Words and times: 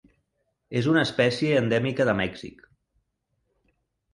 És 0.79 0.87
una 0.93 1.03
espècie 1.09 1.59
endèmica 1.65 2.07
de 2.11 2.15
Mèxic. 2.23 2.67